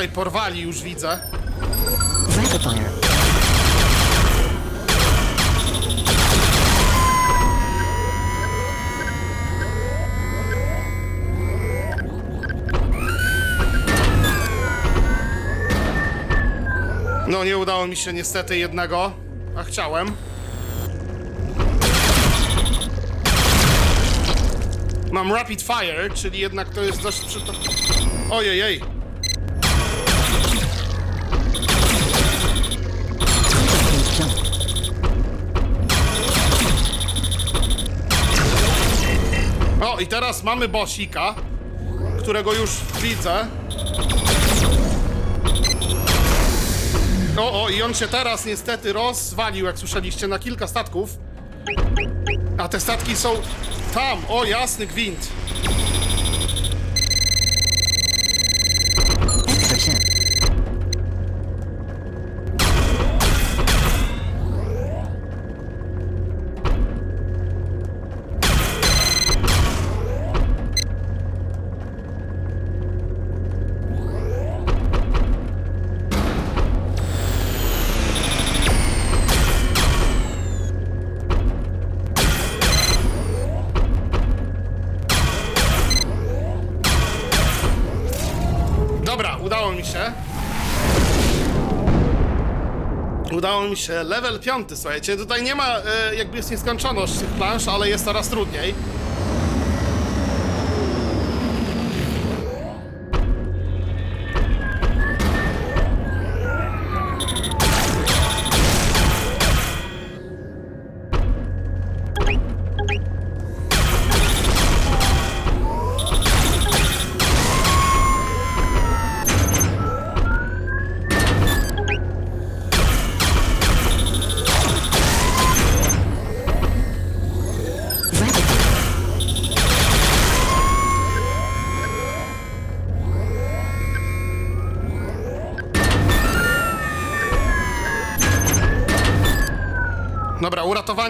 Tutaj 0.00 0.14
porwali 0.14 0.60
już 0.60 0.82
widzę. 0.82 1.18
Rapid 2.36 2.62
fire. 2.62 2.90
No, 17.28 17.44
nie 17.44 17.58
udało 17.58 17.86
mi 17.86 17.96
się 17.96 18.12
niestety 18.12 18.58
jednego, 18.58 19.12
a 19.56 19.62
chciałem. 19.62 20.16
Mam 25.12 25.32
rapid 25.32 25.62
fire, 25.62 26.10
czyli 26.14 26.38
jednak 26.38 26.68
to 26.68 26.82
jest 26.82 27.02
dość 27.02 27.20
przyto... 27.20 27.52
Ojej, 28.30 28.80
i 40.00 40.06
teraz 40.06 40.42
mamy 40.42 40.68
bosika, 40.68 41.34
którego 42.18 42.52
już 42.52 42.70
widzę. 43.02 43.46
O, 47.38 47.62
o, 47.62 47.68
i 47.68 47.82
on 47.82 47.94
się 47.94 48.08
teraz 48.08 48.46
niestety 48.46 48.92
rozwalił, 48.92 49.66
jak 49.66 49.78
słyszeliście, 49.78 50.28
na 50.28 50.38
kilka 50.38 50.66
statków. 50.66 51.18
A 52.58 52.68
te 52.68 52.80
statki 52.80 53.16
są 53.16 53.34
tam. 53.94 54.18
O, 54.28 54.44
jasny 54.44 54.86
gwint. 54.86 55.28
Udało 93.40 93.68
mi 93.68 93.76
się. 93.76 94.02
Level 94.02 94.40
piąty, 94.40 94.76
słuchajcie. 94.76 95.16
Tutaj 95.16 95.42
nie 95.42 95.54
ma, 95.54 95.78
e, 95.78 96.14
jakby 96.14 96.36
jest 96.36 96.50
nieskończoność 96.50 97.12
tych 97.12 97.28
plansz, 97.28 97.68
ale 97.68 97.88
jest 97.88 98.04
coraz 98.04 98.28
trudniej. 98.28 98.74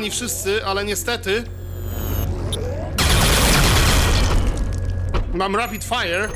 Wszyscy, 0.08 0.64
ale 0.64 0.84
niestety. 0.84 1.44
Mam 5.34 5.56
rapid 5.56 5.84
fire. 5.84 6.28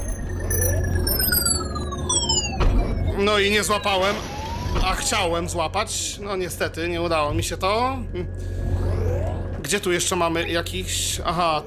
No 3.19 3.39
i 3.39 3.51
nie 3.51 3.65
złapałem. 3.65 4.17
A 4.85 4.95
chciałem 4.95 5.49
złapać. 5.49 6.19
No 6.23 6.37
niestety, 6.37 6.89
nie 6.89 7.03
udało 7.03 7.35
mi 7.35 7.45
się 7.45 7.57
to. 7.57 7.97
Gdzie 9.63 9.81
tu 9.81 9.93
jeszcze 9.93 10.17
mamy 10.17 10.49
jakiś. 10.49 11.21
Aha. 11.25 11.63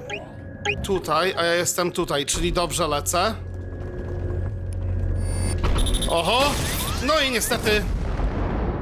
Tutaj, 0.84 1.34
a 1.38 1.44
ja 1.44 1.54
jestem 1.54 1.92
tutaj, 1.92 2.26
czyli 2.26 2.54
dobrze 2.54 2.88
lecę. 2.88 3.36
Oho! 6.10 6.44
No 7.08 7.20
i 7.20 7.32
niestety 7.32 7.84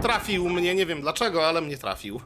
trafił 0.06 0.50
mnie, 0.50 0.76
nie 0.76 0.86
wiem 0.86 1.02
dlaczego, 1.02 1.48
ale 1.48 1.62
mnie 1.62 1.78
trafił. 1.78 2.22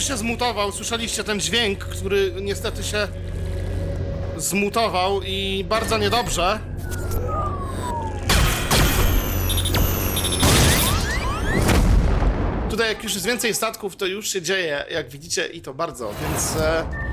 już 0.00 0.08
się 0.08 0.16
zmutował. 0.16 0.72
Słyszeliście 0.72 1.24
ten 1.24 1.40
dźwięk, 1.40 1.84
który 1.84 2.32
niestety 2.40 2.82
się 2.82 3.08
zmutował 4.36 5.22
i 5.22 5.64
bardzo 5.68 5.98
niedobrze. 5.98 6.60
Tutaj 12.70 12.88
jak 12.88 13.02
już 13.04 13.14
jest 13.14 13.26
więcej 13.26 13.54
statków, 13.54 13.96
to 13.96 14.06
już 14.06 14.28
się 14.28 14.42
dzieje, 14.42 14.84
jak 14.90 15.08
widzicie, 15.08 15.46
i 15.46 15.60
to 15.60 15.74
bardzo, 15.74 16.12
więc... 16.22 16.56
E... 16.56 17.09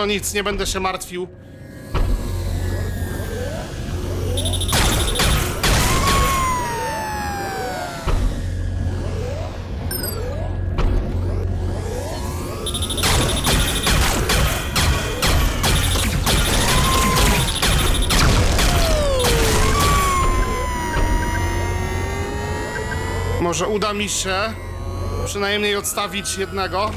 No 0.00 0.06
nic, 0.06 0.34
nie 0.34 0.42
będę 0.44 0.66
się 0.66 0.80
martwił. 0.80 1.28
Może 23.40 23.68
uda 23.68 23.92
mi 23.92 24.08
się 24.08 24.54
przynajmniej 25.26 25.76
odstawić 25.76 26.38
jednego. 26.38 26.90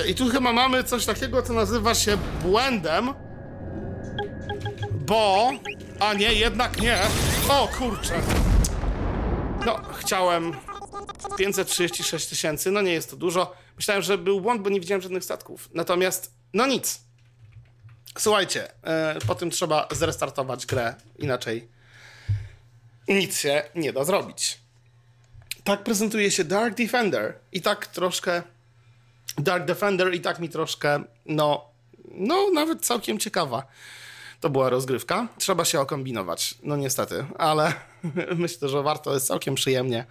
I 0.00 0.14
tu 0.14 0.28
chyba 0.28 0.52
mamy 0.52 0.84
coś 0.84 1.06
takiego, 1.06 1.42
co 1.42 1.52
nazywa 1.52 1.94
się 1.94 2.16
błędem. 2.42 3.14
Bo. 4.92 5.50
A 6.00 6.14
nie, 6.14 6.34
jednak 6.34 6.80
nie. 6.80 6.98
O 7.48 7.68
kurczę. 7.78 8.22
No, 9.66 9.80
chciałem 9.94 10.52
536 11.36 12.26
tysięcy, 12.26 12.70
no 12.70 12.80
nie 12.80 12.92
jest 12.92 13.10
to 13.10 13.16
dużo. 13.16 13.54
Myślałem, 13.76 14.02
że 14.02 14.18
był 14.18 14.40
błąd, 14.40 14.62
bo 14.62 14.70
nie 14.70 14.80
widziałem 14.80 15.02
żadnych 15.02 15.24
statków. 15.24 15.68
Natomiast, 15.74 16.34
no 16.54 16.66
nic. 16.66 17.00
Słuchajcie, 18.18 18.68
e, 18.82 19.18
po 19.26 19.34
tym 19.34 19.50
trzeba 19.50 19.88
zrestartować 19.90 20.66
grę, 20.66 20.94
inaczej 21.18 21.68
nic 23.08 23.38
się 23.38 23.62
nie 23.74 23.92
da 23.92 24.04
zrobić. 24.04 24.58
Tak 25.64 25.84
prezentuje 25.84 26.30
się 26.30 26.44
Dark 26.44 26.74
Defender 26.74 27.38
i 27.52 27.60
tak 27.60 27.86
troszkę 27.86 28.42
Dark 29.38 29.64
Defender 29.64 30.14
i 30.14 30.20
tak 30.20 30.38
mi 30.38 30.48
troszkę, 30.48 31.04
no, 31.26 31.64
no 32.10 32.50
nawet 32.50 32.86
całkiem 32.86 33.18
ciekawa. 33.18 33.66
To 34.40 34.50
była 34.50 34.70
rozgrywka. 34.70 35.28
Trzeba 35.38 35.64
się 35.64 35.80
okombinować. 35.80 36.54
No 36.62 36.76
niestety, 36.76 37.24
ale 37.38 37.72
myślę, 38.36 38.68
że 38.68 38.82
warto, 38.82 39.14
jest 39.14 39.26
całkiem 39.26 39.54
przyjemnie. 39.54 40.06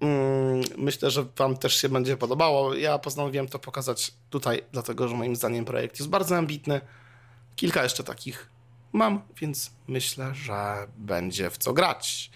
Mm, 0.00 0.62
Myślę, 0.78 1.10
że 1.10 1.24
Wam 1.36 1.56
też 1.56 1.76
się 1.76 1.88
będzie 1.88 2.16
podobało. 2.16 2.74
Ja 2.74 2.98
postanowiłem 2.98 3.48
to 3.48 3.58
pokazać 3.58 4.12
tutaj, 4.30 4.62
dlatego 4.72 5.08
że 5.08 5.14
moim 5.14 5.36
zdaniem 5.36 5.64
projekt 5.64 5.98
jest 5.98 6.10
bardzo 6.10 6.36
ambitny. 6.36 6.80
Kilka 7.56 7.82
jeszcze 7.82 8.04
takich 8.04 8.50
mam, 8.92 9.22
więc 9.40 9.70
myślę, 9.88 10.34
że 10.34 10.86
będzie 10.96 11.50
w 11.50 11.58
co 11.58 11.72
grać. 11.72 12.30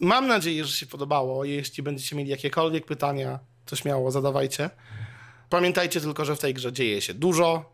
Mam 0.00 0.26
nadzieję, 0.26 0.64
że 0.64 0.72
się 0.72 0.86
podobało. 0.86 1.44
Jeśli 1.44 1.82
będziecie 1.82 2.16
mieli 2.16 2.30
jakiekolwiek 2.30 2.86
pytania, 2.86 3.38
to 3.64 3.76
śmiało 3.76 4.10
zadawajcie. 4.10 4.70
Pamiętajcie 5.50 6.00
tylko, 6.00 6.24
że 6.24 6.36
w 6.36 6.40
tej 6.40 6.54
grze 6.54 6.72
dzieje 6.72 7.00
się 7.00 7.14
dużo 7.14 7.64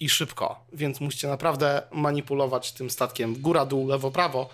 i 0.00 0.08
szybko, 0.08 0.64
więc 0.72 1.00
musicie 1.00 1.28
naprawdę 1.28 1.82
manipulować 1.92 2.72
tym 2.72 2.90
statkiem 2.90 3.34
góra, 3.34 3.66
dół, 3.66 3.88
lewo, 3.88 4.10
prawo, 4.10 4.50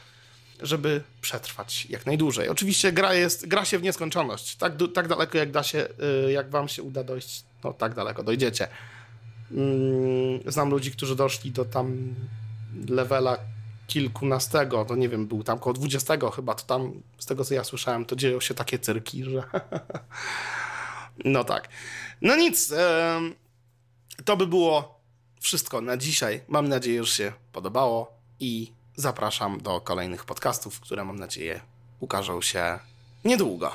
żeby 0.62 1.03
przetrwać 1.21 1.87
jak 1.87 2.07
najdłużej. 2.07 2.49
Oczywiście 2.49 2.93
gra, 2.93 3.14
jest, 3.14 3.49
gra 3.49 3.64
się 3.64 3.79
w 3.79 3.83
nieskończoność. 3.83 4.57
Tak, 4.57 4.73
tak 4.95 5.09
daleko, 5.09 5.38
jak, 5.38 5.51
da 5.51 5.62
się, 5.62 5.88
y, 6.29 6.33
jak 6.33 6.51
wam 6.51 6.69
się 6.69 6.83
uda 6.83 7.05
dojść, 7.05 7.45
no 7.64 7.73
tak 7.73 7.95
daleko 7.95 8.23
dojdziecie. 8.23 8.69
Mm, 9.51 10.40
Znam 10.47 10.71
ludzi, 10.71 10.90
którzy 10.90 11.16
doszli 11.16 11.51
do 11.51 11.64
tam 11.64 12.14
levela 12.88 13.38
kilkunastego, 13.87 14.85
to 14.85 14.97
nie 14.97 15.09
wiem, 15.09 15.27
był 15.27 15.43
tam 15.43 15.59
koło 15.59 15.75
20 15.75 16.31
chyba, 16.35 16.55
to 16.55 16.62
tam, 16.66 16.93
z 17.19 17.27
tego 17.27 17.45
co 17.45 17.55
ja 17.55 17.64
słyszałem, 17.64 18.05
to 18.05 18.16
dzieją 18.16 18.40
się 18.40 18.55
takie 18.55 18.79
cyrki, 18.79 19.25
że... 19.25 19.43
No 21.25 21.45
tak. 21.45 21.69
No 22.23 22.37
nic. 22.37 22.73
to 24.25 24.37
by 24.37 24.47
było 24.47 25.01
wszystko 25.41 25.81
na 25.81 25.97
dzisiaj. 25.97 26.41
Mam 26.49 26.69
nadzieję, 26.69 27.05
że 27.05 27.13
się 27.13 27.33
podobało 27.53 28.13
i 28.41 28.73
zapraszam 28.97 29.61
do 29.61 29.81
kolejnych 29.81 30.25
podcastów, 30.25 30.81
które 30.81 31.05
mam 31.05 31.19
nadzieję 31.19 31.61
ukażą 32.01 32.43
się 32.43 32.79
niedługo. 33.25 33.73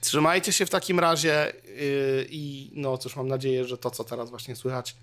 Trzymajcie 0.00 0.52
się 0.52 0.66
w 0.66 0.70
takim 0.70 1.00
razie 1.00 1.52
yy, 1.64 2.26
i 2.30 2.70
no 2.74 2.98
cóż, 2.98 3.16
mam 3.16 3.28
nadzieję, 3.28 3.64
że 3.64 3.78
to, 3.78 3.90
co 3.90 4.04
teraz 4.04 4.30
właśnie 4.30 4.56
słychać, 4.56 4.96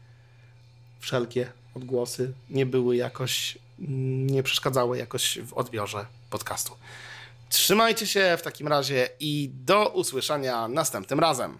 wszelkie 1.00 1.52
odgłosy 1.76 2.34
nie 2.50 2.66
były 2.66 2.96
jakoś, 2.96 3.58
nie 4.28 4.44
przeszkadzały 4.44 4.98
jakoś 4.98 5.40
w 5.40 5.54
odbiorze 5.54 6.06
podcastu. 6.30 6.76
Trzymajcie 7.50 8.08
się 8.08 8.38
w 8.40 8.42
takim 8.42 8.68
razie 8.68 9.10
i 9.20 9.50
do 9.54 9.90
usłyszenia 9.90 10.68
następnym 10.68 11.20
razem. 11.20 11.60